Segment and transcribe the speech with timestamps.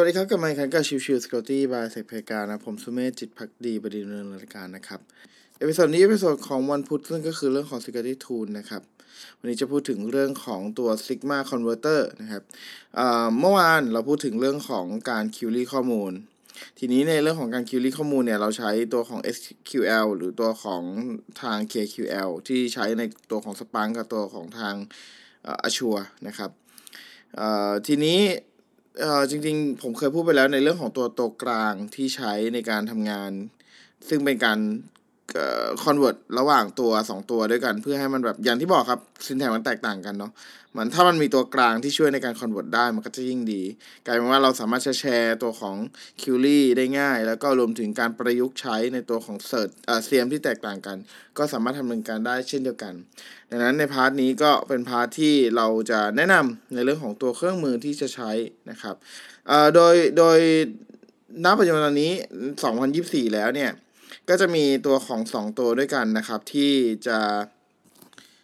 [0.00, 5.00] สวัสดีครับกลับมาอีกครั้งกับ Chill Chill Security by SecPlayground นะ ผมสุเมธจิตภักดีบดินทร์ดำเนินรายการนะครับ
[5.58, 8.82] episode นี้ episode ของวันพุธซึ่งก็คือเรื่องของ Security Tool นะครับ
[9.38, 12.42] วันนี้จะพูดถึงเรื่องของตัว Sigma Converter นะครับ
[13.40, 16.12] เมื่อวานเราพูดถึงเรื่องของการ query ข้อมูล
[16.78, 20.82] ทีนี้ในเรื่องของการ query ข้อมูลเนี่ยเราใช้ตัวของ SQL หรือตัวของ
[21.42, 24.74] ทาง KQL ที่ใช้ในตัวของ Splunk กับตัวของทาง
[25.46, 26.50] อ่อ Azure นะครับ
[27.88, 28.20] ทีนี้
[29.00, 33.32] เอ่อจริงๆ ผมเคยพูดไปแล้วในเรื่องของตัวตัวกลางที่ใช้ในการทำงาน
[34.08, 34.58] ซึ่งเป็นการ
[35.34, 40.32] เอ่อ convert ระหว่างตัว 2 ตัวด้วยกัน เพื่อให้มันแบบอย่างที่บอกครับ syntax มันแตกต่างกันเนาะ
[40.72, 43.62] เหมือนถ้ามันมีตัวกลางที่ช่วยในการ convert ได้มันก็จะยิ่งดี
[44.06, 45.76] กลายเป็นว่าเราสามารถแชร์ตัวของ
[46.20, 50.96] query ได้ง่าย แล้วก็รวมถึงการประยุกต์ใช้ในตัวของ search เอ่อ CM ที่แตกต่างกัน
[51.38, 52.94] ก็สามารถดำเนินการได้เช่นเดียวกัน
[53.50, 58.30] ดังนั้นใน part นี้ก็เป็น part ที่เราจะแนะนำในเรื่องของตัวเครื่องมือที่จะใช้
[58.70, 58.94] นะครับ
[59.48, 60.38] เอ่อโดยโดย
[61.44, 62.12] ณปัจจุบันตอนนี้
[62.72, 63.70] 2024 แล้วเนี่ย
[64.28, 66.72] ก็จะมีตัวของ 2 ตัวด้วยกันนะครับ ที่
[67.06, 67.18] จะ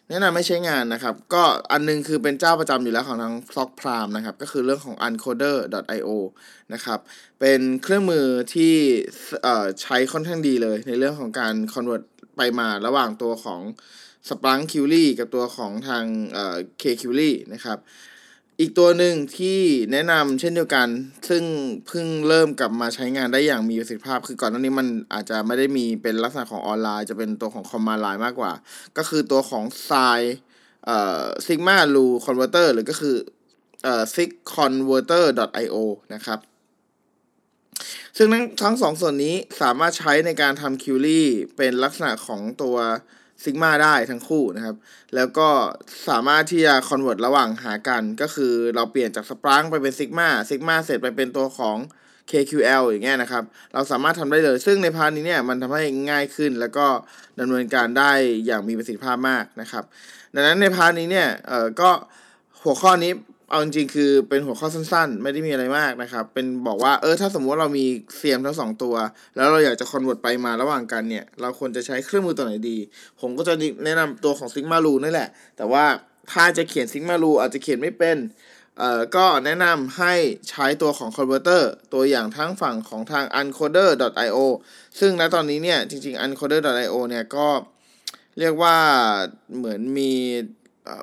[0.09, 6.09] แนะนำให้ใช้งานนะครับ ก็อันนึงคือเป็นเจ้าประจำอยู่แล้วของทาง SOC Prime นะครับ ก็คือเรื่องของ uncoder.io
[6.73, 6.99] นะครับ
[7.39, 8.73] เป็นเครื่องมือที่
[9.43, 12.03] เอ่อใช้ค่อนข้างดีเลย ในเรื่องของการ convert
[12.37, 13.61] ไปมาระหว่างตัวของ
[14.27, 17.77] Splunk Query กับตัวของทางเอ่อ K Query นะครับ
[18.59, 19.59] อีกตัวหนึ่งที่
[19.91, 20.87] แนะนำเช่นเดียวกัน
[21.29, 21.43] ซึ่ง
[21.87, 28.53] เพิ่งเริ่มกลับมาใช้งานได้อย่างมีประสิทธิภาพ คือก่อนหน้านี้มันอาจจะไม่ได้มีเป็นลักษณะของออนไลน์ จะเป็นตัวของคอมมานด์ไลน์มากกว่า
[28.97, 30.19] ก็คือตัวของ s i
[30.85, 33.15] เอ่อ Sigma Lu Converter หรือก็คือ
[33.83, 35.75] เอ่อ sigconverter.io
[36.13, 36.39] นะครับ
[38.17, 41.21] ซึ่งทั้งทั้งสองส่วนนี้สามารถใช้ในการทำ query
[41.57, 42.77] เป็นลักษณะของตัว
[43.43, 44.75] Sigma ได้ทั้งคู่นะครับ
[45.15, 45.49] แล้วก็
[46.09, 51.77] สามารถที่จะ convert ระหว่างหากัน ก็คือเราเปลี่ยนจาก Splunk ไปเป็น Sigma Sigma เสร็จไปเป็นตัวของ
[52.31, 56.85] KQL อย่างเงี้ยนะครับ เราสามารถทำได้เลย ซึ่งใน part นี้เนี่ยมันทำให้ง่ายขึ้นแล้วก็
[57.39, 58.11] ดำเนินการได้
[58.45, 59.83] อย่างมีประสิทธิภาพมากนะครับ
[60.33, 61.89] ดังนั้นใน part นี้เนี่ยเอ่อก็
[62.63, 63.11] หัวข้อนี้
[63.49, 67.85] เอาจริงๆคือเป็นหัวข้อสั้นๆ ไม่ได้มีอะไรมากนะครับ เป็นบอกว่าเออถ้าสมมติว่าเรามี
[68.17, 68.95] SIEM ทั้งสองตัว
[69.35, 72.77] แล้วเราอยากจะ convert ไปมาระหว่างกันเนี่ย เราควรจะใช้เครื่องมือตัวไหนดี
[73.19, 73.53] ผมก็จะ
[73.85, 75.85] แนะนำตัวของ Sigma Rule นี่แหละ แต่ว่า
[76.31, 78.17] ถ้าจะเขียน Sigma Lu อาจจะเขียนไม่เป็น
[78.77, 80.13] เอ่อก็แนะนำให้
[80.49, 81.63] ใช้ตัวของ Converter
[81.93, 84.39] ตัวอย่างทั้งฝั่งของทาง uncoder.io
[84.99, 87.47] ซึ่งณตอนนี้เนี่ย จริง ๆ uncoder.io เนี่ยก็
[88.39, 88.75] เรียกว่า
[89.55, 90.11] เหมือนมี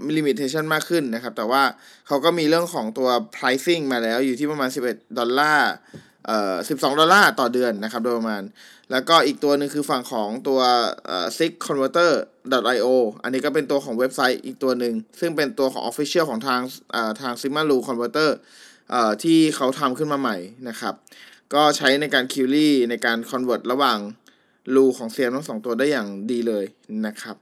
[0.04, 1.62] มี limitation มากขึ้นนะครับ แต่ว่า
[2.06, 5.72] เขาก็มีเรื่องของตัว pricing มาแล้วอยู่ที่ประมาณ 11 ดอลลาร์
[6.26, 8.42] เอ่อ12 ดอลลาร์ต่อเดือนนะครับโดยประมาณ
[8.90, 10.60] แล้วก็อีกตัวหนึ่งคือฝั่งของตัว
[11.06, 12.86] เอ่อ sigconverter.io
[13.22, 16.60] อันนี้ก็เป็นตัวของเว็บไซต์อีกตัวหนึ่ง ซึ่งเป็นตัวของ official ของทาง
[16.92, 18.30] เอ่อทาง Sigma Lu Converter
[18.90, 20.36] เอ่อที่เขาทำขึ้นมาใหม่
[20.68, 20.94] นะครับ
[21.54, 23.98] ก็ใช้ในการ query ในการ convert ระหว่าง
[24.74, 26.64] รูของเซียมทั้งสองตัวได้อย่างดีเลย
[27.06, 27.36] นะครับ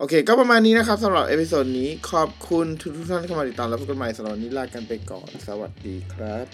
[0.00, 6.46] โอเค ก็ประมาณนี้นะครับสำหรับเอพิโซดนี้ขอบคุณทุกท่านที่เข้ามาติดตามและพบกันใหม่สำหรับนนี้ลากันไปก่อน สวัสดีครับ